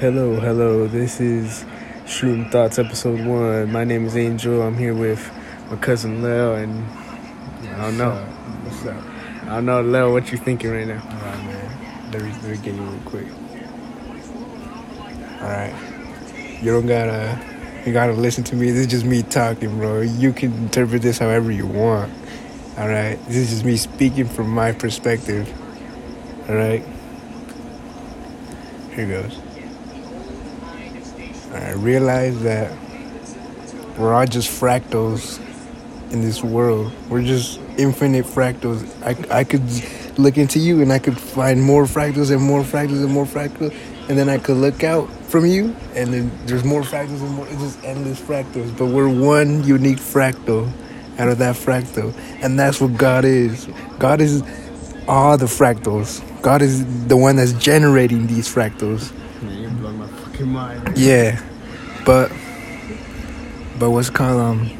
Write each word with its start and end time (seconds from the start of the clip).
Hello, 0.00 0.40
hello. 0.40 0.88
This 0.88 1.20
is 1.20 1.64
Shroom 2.04 2.50
Thoughts 2.50 2.80
episode 2.80 3.24
one. 3.24 3.70
My 3.70 3.84
name 3.84 4.06
is 4.06 4.16
Angel. 4.16 4.60
I'm 4.60 4.76
here 4.76 4.92
with 4.92 5.30
my 5.70 5.76
cousin 5.76 6.20
Leo, 6.20 6.56
and 6.56 6.84
I 7.70 7.82
don't 7.82 7.96
know. 7.96 8.16
What's 8.64 8.84
up? 8.86 9.00
I 9.44 9.54
don't 9.54 9.66
know, 9.66 9.82
Leo. 9.82 10.12
What 10.12 10.32
you 10.32 10.38
thinking 10.38 10.72
right 10.72 10.88
now? 10.88 11.00
Alright, 11.00 11.44
man. 11.44 12.10
Let 12.10 12.22
me, 12.22 12.32
let 12.32 12.42
me 12.42 12.56
get 12.56 12.74
you 12.74 12.82
real 12.82 13.00
quick. 13.04 13.28
Alright. 15.40 15.74
You 16.60 16.72
don't 16.72 16.88
gotta, 16.88 17.38
you 17.86 17.92
gotta 17.92 18.14
listen 18.14 18.42
to 18.44 18.56
me. 18.56 18.72
This 18.72 18.80
is 18.80 18.86
just 18.88 19.04
me 19.04 19.22
talking, 19.22 19.78
bro. 19.78 20.00
You 20.00 20.32
can 20.32 20.52
interpret 20.54 21.02
this 21.02 21.18
however 21.18 21.52
you 21.52 21.68
want. 21.68 22.12
Alright? 22.76 23.24
This 23.26 23.36
is 23.36 23.50
just 23.50 23.64
me 23.64 23.76
speaking 23.76 24.26
from 24.26 24.50
my 24.50 24.72
perspective. 24.72 25.48
Alright? 26.50 26.84
Here 28.90 29.06
goes. 29.06 29.53
Alright, 31.54 31.76
realize 31.76 32.42
that 32.42 32.76
we're 33.96 34.12
all 34.12 34.26
just 34.26 34.50
fractals 34.60 35.38
in 36.10 36.20
this 36.20 36.42
world. 36.42 36.92
We're 37.08 37.22
just 37.22 37.60
infinite 37.78 38.24
fractals. 38.24 38.84
I, 39.04 39.38
I 39.38 39.44
could 39.44 39.62
look 40.18 40.36
into 40.36 40.58
you 40.58 40.82
and 40.82 40.92
I 40.92 40.98
could 40.98 41.16
find 41.16 41.62
more 41.62 41.84
fractals 41.84 42.32
and 42.32 42.42
more 42.42 42.62
fractals 42.62 43.04
and 43.04 43.12
more 43.12 43.24
fractals. 43.24 43.72
And 44.08 44.18
then 44.18 44.28
I 44.28 44.38
could 44.38 44.56
look 44.56 44.82
out 44.82 45.08
from 45.26 45.46
you 45.46 45.76
and 45.94 46.12
then 46.12 46.32
there's 46.46 46.64
more 46.64 46.82
fractals 46.82 47.20
and 47.20 47.30
more. 47.30 47.46
It's 47.46 47.62
just 47.62 47.84
endless 47.84 48.20
fractals. 48.20 48.76
But 48.76 48.86
we're 48.86 49.08
one 49.08 49.62
unique 49.62 49.98
fractal 49.98 50.68
out 51.20 51.28
of 51.28 51.38
that 51.38 51.54
fractal. 51.54 52.12
And 52.42 52.58
that's 52.58 52.80
what 52.80 52.96
God 52.96 53.24
is. 53.24 53.68
God 54.00 54.20
is 54.20 54.42
all 55.06 55.36
the 55.36 55.46
fractals. 55.46 56.20
God 56.42 56.62
is 56.62 57.06
the 57.06 57.16
one 57.16 57.36
that's 57.36 57.52
generating 57.52 58.26
these 58.26 58.52
fractals. 58.52 59.12
Fucking 60.44 60.52
mind. 60.52 60.98
Yeah, 60.98 61.40
but 62.04 62.30
but 63.78 63.90
what's 63.90 64.10
called 64.10 64.40
um. 64.40 64.70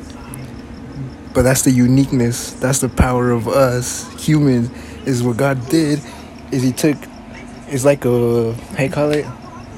But 1.33 1.43
that's 1.43 1.63
the 1.63 1.71
uniqueness. 1.71 2.53
That's 2.53 2.81
the 2.81 2.89
power 2.89 3.31
of 3.31 3.49
us 3.49 4.07
humans. 4.25 4.71
Is 5.07 5.23
what 5.23 5.37
God 5.37 5.69
did. 5.69 6.01
Is 6.53 6.63
He 6.63 6.73
took. 6.73 6.97
It's 7.69 7.85
like 7.85 8.05
a 8.05 8.55
you 8.79 8.91
call 8.91 9.11
it, 9.11 9.27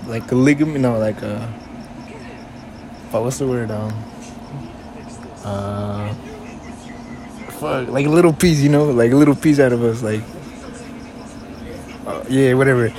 like 0.06 0.30
a 0.32 0.34
ligament. 0.34 0.80
No, 0.80 0.98
like 0.98 1.22
a. 1.22 1.52
But 3.12 3.22
what's 3.22 3.38
the 3.38 3.46
word? 3.46 3.70
Um. 3.70 3.92
Uh. 5.44 6.14
Fuck, 7.60 7.88
like 7.88 8.06
a 8.06 8.10
little 8.10 8.34
piece, 8.34 8.60
you 8.60 8.68
know, 8.68 8.86
like 8.86 9.12
a 9.12 9.16
little 9.16 9.36
piece 9.36 9.58
out 9.58 9.72
of 9.72 9.82
us, 9.82 10.02
like. 10.02 10.22
Uh, 12.06 12.24
yeah, 12.28 12.54
whatever. 12.54 12.92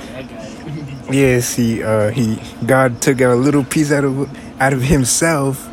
Yes, 1.10 1.54
he 1.54 1.82
uh 1.82 2.10
he 2.10 2.38
God 2.66 3.00
took 3.00 3.22
a 3.22 3.28
little 3.28 3.64
piece 3.64 3.90
out 3.90 4.04
of 4.04 4.28
out 4.60 4.74
of 4.74 4.82
himself 4.82 5.66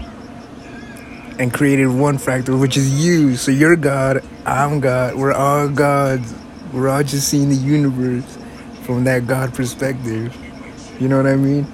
and 1.37 1.53
created 1.53 1.87
one 1.87 2.17
fractal 2.17 2.57
which 2.59 2.77
is 2.77 3.05
you. 3.05 3.35
So 3.35 3.51
you're 3.51 3.75
God, 3.75 4.23
I'm 4.45 4.79
God, 4.79 5.15
we're 5.15 5.33
all 5.33 5.67
gods. 5.67 6.33
We're 6.71 6.87
all 6.87 7.03
just 7.03 7.27
seeing 7.27 7.49
the 7.49 7.55
universe 7.55 8.37
from 8.83 9.03
that 9.03 9.27
God 9.27 9.53
perspective. 9.53 10.33
You 11.01 11.09
know 11.09 11.17
what 11.17 11.27
I 11.27 11.35
mean? 11.35 11.67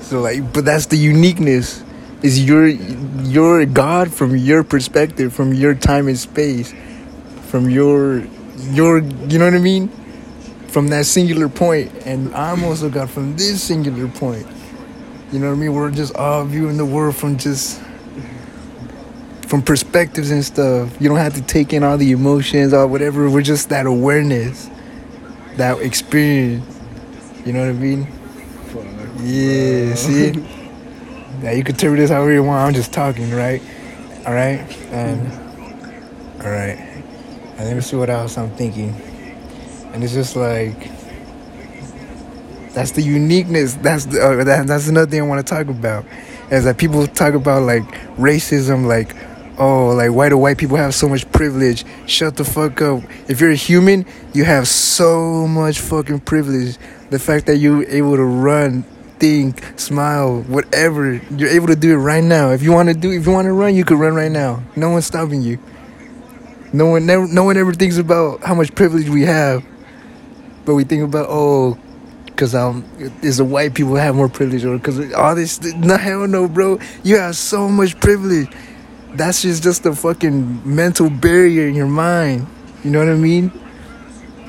So 0.00 0.20
like 0.20 0.52
but 0.52 0.64
that's 0.64 0.86
the 0.86 0.96
uniqueness. 0.96 1.84
Is 2.22 2.44
your 2.44 2.66
your 2.66 3.64
God 3.66 4.12
from 4.12 4.34
your 4.36 4.64
perspective, 4.64 5.32
from 5.32 5.54
your 5.54 5.76
time 5.76 6.08
and 6.08 6.18
space, 6.18 6.74
from 7.50 7.70
your 7.70 8.26
your 8.58 8.98
you 8.98 9.38
know 9.38 9.44
what 9.46 9.54
I 9.54 9.58
mean? 9.58 9.90
from 10.68 10.88
that 10.88 11.06
singular 11.06 11.48
point, 11.48 11.90
and 12.04 12.34
I'm 12.34 12.62
also 12.62 12.90
God 12.90 13.08
from 13.08 13.34
this 13.36 13.62
singular 13.62 14.08
point. 14.08 14.46
You 15.32 15.38
know 15.38 15.48
what 15.48 15.56
I 15.56 15.60
mean? 15.60 15.72
We're 15.72 15.90
just 15.90 16.14
all 16.16 16.44
viewing 16.44 16.76
the 16.76 16.84
world 16.84 17.16
from 17.16 17.38
just 17.38 17.80
from 19.46 19.62
perspectives 19.62 20.30
and 20.30 20.44
stuff. 20.44 21.00
You 21.00 21.08
don't 21.08 21.16
have 21.16 21.32
to 21.34 21.40
take 21.40 21.72
in 21.72 21.82
all 21.82 21.96
the 21.96 22.10
emotions 22.10 22.74
or 22.74 22.86
whatever. 22.86 23.30
We're 23.30 23.40
just 23.40 23.70
that 23.70 23.86
awareness, 23.86 24.68
that 25.56 25.78
experience. 25.80 26.64
You 27.46 27.54
know 27.54 27.60
what 27.60 27.68
I 27.70 27.72
mean? 27.72 28.06
Fuck, 28.68 28.84
Yeah. 29.22 29.86
bro. 29.86 29.94
See? 29.94 30.32
now 31.42 31.50
you 31.52 31.64
can 31.64 31.74
interpret 31.74 32.00
this 32.00 32.10
however 32.10 32.32
you 32.32 32.42
want. 32.42 32.66
I'm 32.68 32.74
just 32.74 32.92
talking, 32.92 33.30
right? 33.30 33.62
All 34.26 34.34
right. 34.34 34.60
And 34.90 35.32
all 36.44 36.50
right. 36.50 36.82
And 37.56 37.66
let 37.66 37.74
me 37.74 37.80
see 37.80 37.96
what 37.96 38.10
else 38.10 38.36
I'm 38.36 38.50
thinking. 38.50 38.90
And 39.92 40.04
it's 40.04 40.12
just 40.12 40.36
like 40.36 40.90
that's 42.74 42.90
the 42.90 43.00
uniqueness. 43.00 43.74
That's 43.74 44.04
the, 44.04 44.20
uh, 44.20 44.44
that, 44.44 44.66
that's 44.66 44.88
another 44.88 45.10
thing 45.10 45.20
I 45.20 45.26
want 45.26 45.46
to 45.46 45.54
talk 45.54 45.68
about. 45.68 46.04
Is 46.50 46.64
that 46.64 46.76
people 46.76 47.06
talk 47.06 47.32
about 47.32 47.62
like 47.62 47.84
racism, 48.16 48.86
like 48.86 49.16
oh, 49.58 49.88
like 49.88 50.12
why 50.12 50.28
do 50.28 50.36
white 50.36 50.58
people 50.58 50.76
have 50.76 50.94
so 50.94 51.08
much 51.08 51.30
privilege? 51.32 51.84
Shut 52.06 52.36
the 52.36 52.44
fuck 52.44 52.80
up. 52.82 53.02
If 53.28 53.40
you're 53.40 53.50
a 53.50 53.56
human, 53.56 54.06
you 54.34 54.44
have 54.44 54.68
so 54.68 55.46
much 55.46 55.80
fucking 55.80 56.20
privilege. 56.20 56.76
The 57.10 57.18
fact 57.18 57.46
that 57.46 57.56
you're 57.56 57.84
able 57.88 58.16
to 58.16 58.24
run, 58.24 58.82
think, 59.18 59.62
smile, 59.78 60.42
whatever, 60.42 61.14
you're 61.30 61.48
able 61.48 61.68
to 61.68 61.76
do 61.76 61.92
it 61.92 61.96
right 61.96 62.24
now. 62.24 62.50
If 62.50 62.62
you 62.62 62.72
want 62.72 62.88
to 62.88 62.94
do, 62.94 63.10
if 63.12 63.26
you 63.26 63.32
want 63.32 63.46
to 63.46 63.52
run, 63.52 63.74
you 63.74 63.84
could 63.84 63.98
run 63.98 64.14
right 64.14 64.30
now. 64.30 64.62
No 64.74 64.90
one's 64.90 65.06
stopping 65.06 65.42
you. 65.42 65.58
No 66.76 66.84
one 66.84 67.06
never, 67.06 67.26
no 67.26 67.44
one 67.44 67.56
ever 67.56 67.72
thinks 67.72 67.96
about 67.96 68.42
how 68.42 68.54
much 68.54 68.74
privilege 68.74 69.08
we 69.08 69.22
have, 69.22 69.64
but 70.66 70.74
we 70.74 70.84
think 70.84 71.02
about 71.04 71.24
oh, 71.30 71.78
because 72.26 72.54
um, 72.54 72.84
is 73.22 73.38
the 73.38 73.46
white 73.46 73.72
people 73.72 73.96
have 73.96 74.14
more 74.14 74.28
privilege 74.28 74.62
or 74.62 74.76
because 74.76 75.10
all 75.14 75.34
this? 75.34 75.58
No 75.62 75.96
hell 75.96 76.28
no, 76.28 76.46
bro. 76.46 76.78
You 77.02 77.16
have 77.16 77.34
so 77.34 77.70
much 77.70 77.98
privilege. 77.98 78.52
That's 79.14 79.40
just 79.40 79.62
just 79.62 79.86
a 79.86 79.94
fucking 79.94 80.60
mental 80.66 81.08
barrier 81.08 81.66
in 81.66 81.74
your 81.74 81.86
mind. 81.86 82.46
You 82.84 82.90
know 82.90 82.98
what 82.98 83.08
I 83.08 83.14
mean? 83.14 83.50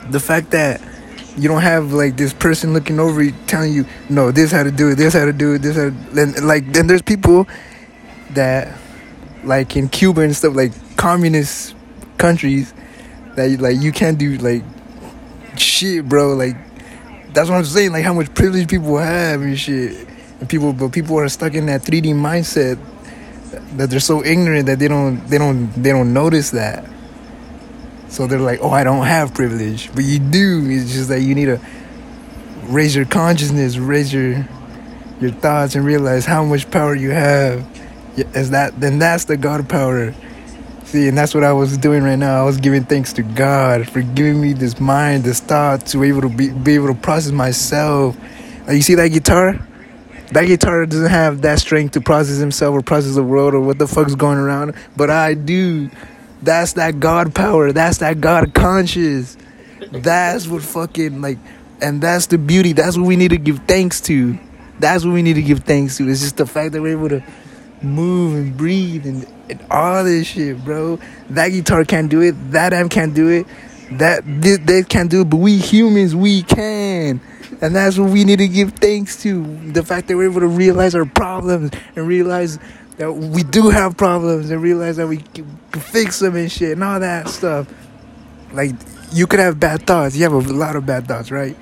The 0.10 0.20
fact 0.20 0.52
that 0.52 0.82
you 1.38 1.48
don't 1.48 1.62
have 1.62 1.94
like 1.94 2.18
this 2.18 2.34
person 2.34 2.74
looking 2.74 3.00
over 3.00 3.24
you 3.24 3.32
telling 3.46 3.72
you 3.72 3.86
no 4.10 4.32
this 4.32 4.52
how 4.52 4.64
to 4.64 4.72
do 4.72 4.90
it 4.90 4.96
this 4.96 5.14
how 5.14 5.24
to 5.24 5.32
do 5.32 5.54
it 5.54 5.60
this 5.60 5.78
how 5.78 5.92
to, 5.92 6.22
and 6.22 6.46
like 6.46 6.74
then 6.74 6.88
there's 6.88 7.04
people 7.04 7.48
that 8.32 8.78
like 9.46 9.78
in 9.78 9.88
cuba 9.88 10.22
and 10.22 10.36
stuff 10.36 10.56
like 10.56 10.74
communist 10.98 11.77
countries 12.18 12.74
that 13.36 13.60
like 13.60 13.78
you 13.80 13.92
can't 13.92 14.18
do 14.18 14.38
like 14.38 14.64
shit 15.58 16.08
bro 16.08 16.34
like 16.34 16.56
that's 17.34 17.50
what 17.50 17.58
i'm 17.58 17.66
saying 17.66 17.92
like 17.92 18.04
how 18.04 18.14
much 18.14 18.34
privilege 18.34 18.68
people 18.68 18.98
have 18.98 19.42
and 19.42 19.58
shit 19.60 20.08
and 20.40 20.50
people 20.50 20.74
but 20.74 20.92
people 20.92 21.18
are 21.18 21.30
stuck 21.30 21.54
in 21.54 21.66
that 21.66 21.82
3d 21.82 22.14
mindset 22.14 22.80
that 23.78 23.90
they're 23.90 24.00
so 24.00 24.24
ignorant 24.24 24.66
that 24.66 24.80
they 24.80 24.88
don't 24.88 25.26
they 25.28 25.38
don't 25.38 25.72
they 25.82 25.90
don't 25.90 26.14
notice 26.14 26.52
that 26.52 26.84
so 28.10 28.26
they're 28.26 28.40
like, 28.40 28.60
oh, 28.62 28.70
I 28.70 28.84
don't 28.84 29.06
have 29.06 29.34
privilege, 29.34 29.94
but 29.94 30.04
you 30.04 30.20
do. 30.20 30.66
It's 30.70 30.94
just 30.94 31.10
that 31.10 31.22
you 31.22 31.36
need 31.36 31.46
to 31.46 31.60
raise 32.64 32.96
your 32.96 33.06
consciousness, 33.06 33.78
raise 33.78 34.14
your 34.14 34.48
your 35.20 35.32
thoughts, 35.32 35.76
and 35.76 35.86
realize 35.86 36.26
how 36.26 36.44
much 36.44 36.70
power 36.72 36.96
you 36.96 37.12
have. 37.12 37.66
Is 38.16 38.52
that, 38.52 38.80
then 38.80 38.98
that's 38.98 39.26
the 39.26 39.38
God 39.38 39.68
power. 39.70 40.14
See, 40.88 41.10
and 41.10 41.18
that's 41.18 41.36
what 41.36 41.44
I 41.44 41.52
was 41.52 41.78
doing 41.78 42.02
right 42.02 42.16
now. 42.16 42.42
I 42.42 42.46
was 42.46 42.56
giving 42.56 42.86
thanks 42.86 43.12
to 43.14 43.22
God 43.22 43.90
for 43.90 44.02
giving 44.02 44.40
me 44.40 44.54
this 44.54 44.80
mind, 44.80 45.26
this 45.26 45.42
thought 45.42 45.86
to 45.88 46.00
be 46.00 46.08
able 46.08 46.22
to 46.22 46.30
be, 46.30 46.50
be 46.50 46.76
able 46.76 46.88
to 46.88 46.94
process 46.94 47.34
myself. 47.34 48.16
Like 48.66 48.78
you 48.78 48.82
see 48.82 48.96
that 48.96 49.10
guitar? 49.10 49.60
That 50.32 50.46
guitar 50.46 50.86
doesn't 50.86 51.10
have 51.10 51.42
that 51.42 51.60
strength 51.60 51.92
to 51.96 52.02
process 52.02 52.38
himself 52.38 52.74
or 52.74 52.82
process 52.82 53.16
the 53.16 53.24
world 53.24 53.54
or 53.54 53.60
what 53.60 53.80
the 53.80 53.86
fuck's 53.88 54.16
going 54.16 54.38
around, 54.38 54.76
but 54.96 55.10
I 55.10 55.34
do. 55.34 55.90
That's 56.42 56.72
that 56.74 57.02
God 57.02 57.36
power. 57.36 57.74
That's 57.74 57.98
that 57.98 58.22
God 58.22 58.54
conscious. 58.54 59.36
That's 59.92 60.48
what 60.48 60.64
fucking 60.64 61.20
like, 61.22 61.38
and 61.82 62.02
that's 62.02 62.28
the 62.28 62.38
beauty. 62.38 62.72
That's 62.72 62.98
what 62.98 63.08
we 63.08 63.18
need 63.18 63.32
to 63.32 63.38
give 63.38 63.60
thanks 63.68 64.00
to. 64.02 64.40
That's 64.80 65.04
what 65.04 65.14
we 65.14 65.22
need 65.22 65.34
to 65.34 65.42
give 65.42 65.66
thanks 65.66 65.98
to. 65.98 66.08
It's 66.08 66.22
just 66.22 66.38
the 66.38 66.46
fact 66.46 66.72
that 66.72 66.82
we're 66.82 66.98
able 66.98 67.10
to 67.10 67.22
move 67.82 68.36
and 68.36 68.56
breathe 68.56 69.06
and, 69.06 69.28
and 69.50 69.64
all 69.70 70.04
this 70.04 70.28
shit, 70.28 70.64
bro. 70.64 71.00
That 71.30 71.50
guitar 71.50 71.86
can't 71.86 72.10
do 72.10 72.22
it. 72.22 72.34
That 72.52 72.74
amp 72.74 72.92
can't 72.92 73.14
do 73.14 73.30
it. 73.30 73.48
That 73.92 74.24
they 74.26 74.84
can't 74.84 75.10
do 75.10 75.22
it. 75.22 75.30
But 75.30 75.38
we 75.38 75.58
humans, 75.58 76.16
we 76.16 76.44
can. 76.44 77.22
And 77.62 77.76
that's 77.76 77.98
what 77.98 78.12
we 78.12 78.24
need 78.24 78.40
to 78.40 78.48
give 78.48 78.74
thanks 78.74 79.22
to. 79.24 79.72
The 79.72 79.84
fact 79.84 80.08
that 80.08 80.18
we're 80.18 80.30
able 80.30 80.42
to 80.42 80.48
realize 80.48 80.94
our 80.94 81.06
problems 81.06 81.72
and 81.96 82.08
realize 82.08 82.60
that 82.98 83.14
we 83.14 83.44
do 83.44 83.70
have 83.70 83.96
problems 83.96 84.50
and 84.50 84.62
realize 84.62 84.98
that 84.98 85.08
we 85.08 85.18
can 85.18 85.58
can 85.78 85.92
fix 85.92 86.20
them 86.20 86.36
and 86.36 86.52
shit 86.52 86.74
and 86.74 86.84
all 86.84 87.00
that 87.00 87.28
stuff. 87.30 87.68
Like, 88.54 88.76
you 89.12 89.28
could 89.28 89.40
have 89.40 89.60
bad 89.60 89.86
thoughts. 89.86 90.16
You 90.16 90.24
have 90.24 90.34
a 90.34 90.54
lot 90.54 90.76
of 90.76 90.86
bad 90.86 91.08
thoughts, 91.08 91.32
right? 91.32 91.56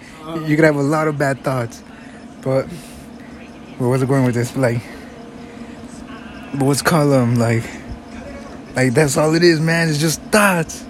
You 0.45 0.55
could 0.55 0.65
have 0.65 0.75
a 0.75 0.83
lot 0.83 1.07
of 1.07 1.17
bad 1.17 1.43
thoughts. 1.43 1.83
But, 2.41 2.65
where 3.77 3.89
was 3.89 4.01
it 4.01 4.07
going 4.07 4.25
with 4.25 4.35
this? 4.35 4.55
Like, 4.55 4.81
but 6.55 6.65
what's 6.65 6.91
um 6.91 7.35
like, 7.35 7.63
like 8.75 8.93
that's 8.93 9.17
all 9.17 9.33
it 9.35 9.43
is, 9.43 9.59
man. 9.59 9.89
It's 9.89 9.99
just 9.99 10.21
thoughts. 10.23 10.85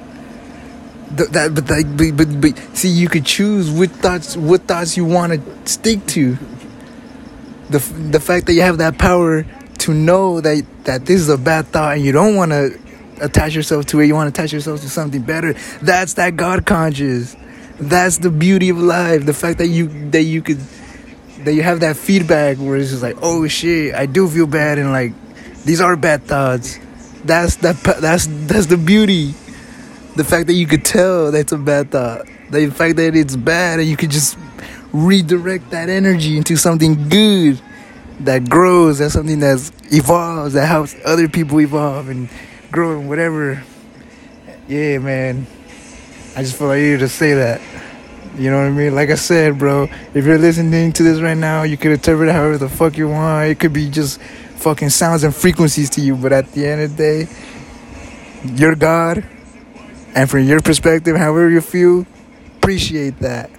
th- 1.18 1.30
that, 1.30 1.54
but, 1.56 1.70
like, 1.70 1.98
but, 1.98 2.18
but, 2.18 2.42
but 2.42 2.58
see, 2.76 2.90
you 2.90 3.08
could 3.08 3.26
choose 3.26 3.70
what 3.70 3.90
thoughts, 3.92 4.36
what 4.38 4.64
thoughts 4.64 4.98
you 4.98 5.06
want 5.06 5.34
to 5.34 5.70
stick 5.70 6.06
to. 6.08 6.38
The 7.70 7.80
the 8.12 8.20
fact 8.20 8.46
that 8.46 8.54
you 8.54 8.62
have 8.62 8.78
that 8.78 8.98
power 8.98 9.46
to 9.80 9.94
know 9.94 10.42
that 10.42 10.66
that 10.84 11.06
this 11.06 11.20
is 11.20 11.30
a 11.30 11.38
bad 11.38 11.68
thought 11.68 11.96
and 11.96 12.06
you 12.06 12.12
don't 12.12 12.36
want 12.36 12.52
to 12.52 12.78
attach 13.22 13.56
yourself 13.56 13.86
to 13.88 14.00
it, 14.02 14.08
you 14.08 14.14
want 14.14 14.34
to 14.34 14.40
attach 14.40 14.54
yourself 14.54 14.82
to 14.82 14.90
something 14.90 15.22
better. 15.22 15.54
That's 15.82 16.14
that 16.16 16.36
God 16.36 16.66
conscious. 16.66 17.36
That's 17.80 18.20
the 18.20 18.30
beauty 18.30 18.70
of 18.70 18.78
life. 18.78 19.26
The 19.26 19.34
fact 19.34 19.58
that 19.58 19.68
you 19.68 19.88
that 20.12 20.24
you 20.24 20.42
could 20.42 20.60
that 21.40 21.54
you 21.54 21.64
have 21.64 21.80
that 21.80 21.98
feedback 21.98 22.58
where 22.58 22.78
it's 22.78 22.92
just 22.92 23.04
like, 23.04 23.18
oh 23.22 23.48
shit, 23.48 23.96
I 23.96 24.06
do 24.06 24.28
feel 24.28 24.48
bad, 24.48 24.78
and 24.78 24.92
like 24.92 25.14
these 25.66 25.82
are 25.82 25.96
bad 25.96 26.24
thoughts. 26.24 26.80
That's 27.26 27.58
that. 27.58 27.76
That's 28.00 28.28
that's 28.48 28.68
the 28.68 28.78
beauty. 28.78 29.34
The 30.16 30.24
fact 30.24 30.48
that 30.48 30.54
you 30.54 30.68
could 30.68 30.86
tell 30.86 31.32
that's 31.32 31.52
a 31.52 31.58
bad 31.58 31.92
thought. 31.92 32.28
The 32.52 32.70
fact 32.70 32.96
that 32.98 33.16
it's 33.16 33.36
bad, 33.36 33.80
and 33.80 33.90
you 33.90 33.98
could 33.98 34.12
just 34.12 34.38
redirect 34.94 35.72
that 35.72 35.90
energy 35.90 36.38
into 36.38 36.56
something 36.56 37.10
good 37.10 37.60
that 38.22 38.50
grows, 38.50 39.00
that's 39.00 39.14
something 39.14 39.40
that 39.40 39.72
evolves, 39.92 40.54
that 40.54 40.68
helps 40.68 40.96
other 41.04 41.28
people 41.28 41.60
evolve 41.60 42.08
and 42.08 42.30
grow 42.72 43.00
and 43.00 43.10
whatever. 43.10 43.62
Yeah, 44.68 45.00
man. 45.00 45.48
I 46.36 46.42
just 46.42 46.58
feel 46.58 46.68
like 46.68 46.80
you 46.80 46.98
to 46.98 47.10
say 47.10 47.34
that. 47.34 47.62
You 48.38 48.52
know 48.52 48.58
what 48.58 48.68
I 48.68 48.72
mean? 48.72 48.94
Like 48.94 49.10
I 49.10 49.16
said, 49.16 49.58
bro, 49.58 49.88
if 50.14 50.26
you're 50.26 50.38
listening 50.38 50.92
to 50.94 51.04
this 51.04 51.22
right 51.22 51.38
now, 51.38 51.64
you 51.64 51.78
could 51.78 51.92
interpret 51.92 52.30
it 52.30 52.34
however 52.34 52.58
the 52.58 52.68
fuck 52.68 52.98
you 52.98 53.08
want. 53.08 53.50
It 53.50 53.60
could 53.60 53.72
be 53.72 53.90
just 53.90 54.20
fucking 54.66 54.90
sounds 54.90 55.24
and 55.24 55.36
frequencies 55.36 55.92
to 55.92 56.02
you, 56.02 56.16
but 56.16 56.34
at 56.34 56.52
the 56.54 56.66
end 56.66 56.82
of 56.82 56.98
the 56.98 56.98
day, 56.98 57.28
you're 58.56 58.74
God. 58.74 59.24
And 60.16 60.28
from 60.28 60.46
your 60.46 60.60
perspective, 60.60 61.16
however 61.16 61.52
you 61.52 61.62
feel, 61.62 62.08
appreciate 62.58 63.20
that. 63.20 63.52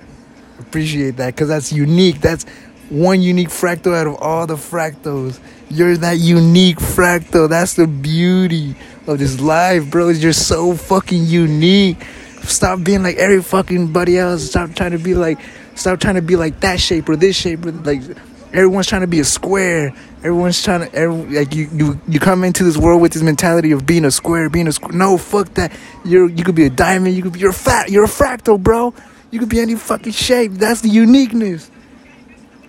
Appreciate 0.59 1.17
that 1.19 1.33
because 1.33 1.47
that's 1.47 1.73
unique. 1.73 2.21
That's 2.21 2.45
one 2.89 3.23
unique 3.23 3.51
fractal 3.51 3.95
out 3.95 4.09
of 4.09 4.17
all 4.17 4.49
the 4.49 4.57
fractals. 4.57 5.39
You're 5.71 5.97
that 5.97 6.19
unique 6.19 6.79
fractal. 6.79 7.49
That's 7.49 7.75
the 7.75 7.87
beauty 7.87 8.75
of 9.07 9.21
this 9.21 9.41
life, 9.41 9.89
bro. 9.89 10.09
You're 10.09 10.33
so 10.33 10.75
fucking 10.75 11.25
unique. 11.25 12.05
Stop 12.43 12.83
being 12.83 13.05
like 13.05 13.17
every 13.17 13.43
fucking 13.45 13.93
buddy 13.93 14.19
else. 14.19 14.51
Stop 14.51 14.75
trying 14.75 14.91
to 14.91 14.99
be 14.99 15.15
like, 15.15 15.39
stop 15.77 16.01
trying 16.01 16.17
to 16.17 16.23
be 16.23 16.35
like 16.35 16.59
that 16.61 16.81
shape 16.81 17.09
or 17.09 17.15
this 17.15 17.37
shape 17.37 17.65
or 17.65 17.71
like. 17.71 18.03
Everyone's 18.53 18.87
trying 18.87 19.03
to 19.03 19.07
be 19.07 19.21
a 19.21 19.25
square. 19.25 19.95
Everyone's 20.19 20.63
trying 20.63 20.89
to 20.89 20.95
every, 20.95 21.39
like 21.39 21.55
you, 21.55 21.69
you 21.73 22.01
you 22.09 22.21
come 22.21 22.45
into 22.45 22.65
this 22.65 22.77
world 22.77 23.03
with 23.03 23.13
this 23.13 23.23
mentality 23.23 23.73
of 23.73 23.87
being 23.87 24.05
a 24.05 24.11
square, 24.11 24.49
being 24.49 24.67
a 24.67 24.73
square. 24.73 24.93
No, 24.93 25.19
fuck 25.19 25.53
that. 25.55 25.73
You're 26.05 26.29
you 26.29 26.45
could 26.45 26.55
be 26.55 26.65
a 26.65 26.71
diamond. 26.71 27.17
You 27.17 27.23
could 27.23 27.33
be 27.35 27.41
you're 27.41 27.53
fat. 27.53 27.91
You're 27.91 28.05
a 28.05 28.09
fractal, 28.09 28.63
bro. 28.63 28.95
You 29.31 29.39
could 29.41 29.49
be 29.49 29.61
any 29.61 29.75
fucking 29.75 30.13
shape. 30.13 30.53
That's 30.53 30.81
the 30.81 30.89
uniqueness. 30.89 31.71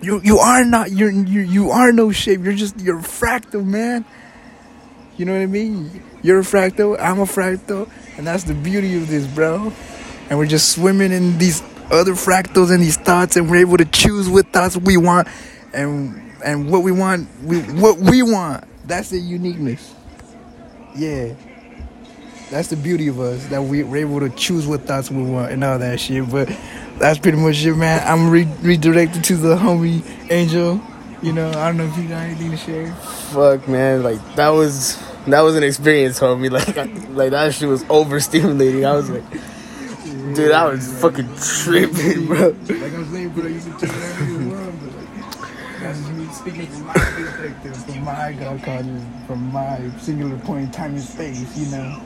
You 0.00 0.20
you 0.22 0.38
are 0.38 0.64
not 0.64 0.92
you're 0.92 1.10
you 1.10 1.40
you 1.40 1.70
are 1.70 1.92
no 1.92 2.12
shape. 2.12 2.42
You're 2.42 2.52
just 2.52 2.78
you're 2.80 2.98
a 2.98 3.02
fractal, 3.02 3.64
man. 3.64 4.04
You 5.16 5.24
know 5.24 5.32
what 5.32 5.42
I 5.42 5.46
mean? 5.46 6.02
You're 6.22 6.40
a 6.40 6.44
fractal. 6.44 6.96
I'm 7.00 7.18
a 7.18 7.24
fractal, 7.24 7.90
and 8.16 8.26
that's 8.26 8.44
the 8.44 8.54
beauty 8.54 8.96
of 8.96 9.08
this, 9.08 9.26
bro. 9.26 9.72
And 10.30 10.38
we're 10.38 10.46
just 10.46 10.72
swimming 10.72 11.10
in 11.10 11.38
these 11.38 11.62
other 11.90 12.12
fractals 12.12 12.70
and 12.70 12.82
these 12.82 12.96
thoughts, 12.96 13.36
and 13.36 13.50
we're 13.50 13.60
able 13.60 13.78
to 13.78 13.84
choose 13.84 14.28
what 14.28 14.52
thoughts 14.52 14.76
we 14.76 14.96
want, 14.96 15.26
and 15.72 16.32
and 16.44 16.70
what 16.70 16.82
we 16.82 16.92
want. 16.92 17.28
We 17.42 17.60
what 17.60 17.98
we 17.98 18.22
want. 18.22 18.64
That's 18.86 19.10
the 19.10 19.18
uniqueness. 19.18 19.94
Yeah. 20.96 21.34
That's 22.50 22.68
the 22.68 22.76
beauty 22.76 23.08
of 23.08 23.20
us 23.20 23.46
that 23.48 23.62
we, 23.62 23.82
we're 23.82 23.98
able 23.98 24.20
to 24.20 24.30
choose 24.30 24.66
what 24.66 24.82
thoughts 24.82 25.10
we 25.10 25.22
want 25.22 25.52
and 25.52 25.62
all 25.62 25.78
that 25.78 26.00
shit. 26.00 26.30
But 26.30 26.48
that's 26.98 27.18
pretty 27.18 27.36
much 27.36 27.62
it, 27.64 27.74
man. 27.74 28.02
I'm 28.06 28.30
re- 28.30 28.48
redirected 28.62 29.22
to 29.24 29.36
the 29.36 29.54
homie 29.54 30.02
Angel. 30.30 30.80
You 31.20 31.32
know, 31.32 31.50
I 31.50 31.66
don't 31.66 31.76
know 31.76 31.84
if 31.84 31.96
you 31.98 32.08
got 32.08 32.22
anything 32.22 32.52
to 32.52 32.56
share. 32.56 32.94
Fuck, 33.32 33.68
man. 33.68 34.02
Like 34.02 34.36
that 34.36 34.48
was 34.48 34.96
that 35.26 35.40
was 35.42 35.56
an 35.56 35.62
experience, 35.62 36.18
homie. 36.18 36.50
Like 36.58 36.78
I, 36.78 36.84
like 37.10 37.30
that 37.32 37.52
shit 37.54 37.68
was 37.68 37.84
overstimulating. 37.84 38.86
I 38.86 38.94
was 38.94 39.10
like, 39.10 39.24
dude, 40.34 40.52
I 40.52 40.68
was 40.68 41.00
fucking 41.00 41.28
tripping, 41.36 42.26
bro. 42.26 42.48
Like 42.48 42.94
I 42.94 42.98
was 42.98 43.08
saying, 43.08 43.28
bro, 43.30 43.46
you 43.46 43.60
should 43.60 43.78
check 43.78 43.90
it 43.90 44.02
out 44.02 44.20
in 44.20 44.48
the 44.48 44.54
world, 44.54 44.74
but 44.80 44.94
like, 44.96 45.08
from 46.50 46.86
my 46.86 46.94
perspective, 46.94 47.76
from 47.84 48.04
my 48.04 48.32
God 48.32 48.62
conscious, 48.62 49.02
from 49.26 49.52
my 49.52 49.90
singular 49.98 50.38
point 50.38 50.64
in 50.64 50.70
time 50.70 50.94
and 50.94 51.02
space, 51.02 51.56
you 51.56 51.66
know. 51.76 52.00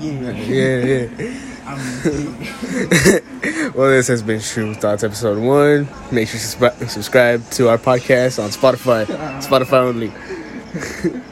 Yeah. 0.00 0.30
Yeah, 0.32 1.08
yeah. 1.18 1.50
Well, 3.74 3.90
this 3.90 4.08
has 4.08 4.22
been 4.22 4.38
Shroom 4.40 4.76
Thoughts 4.76 5.02
episode 5.02 5.38
one. 5.42 5.88
Make 6.12 6.28
sure 6.28 6.34
you 6.34 6.40
subscribe, 6.40 6.88
subscribe 6.88 7.50
to 7.52 7.68
our 7.68 7.78
podcast 7.78 8.42
on 8.42 8.50
Spotify. 8.50 9.06
Spotify 9.40 9.72
only. 9.72 10.12